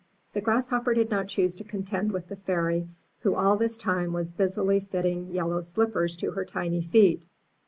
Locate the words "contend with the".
1.63-2.35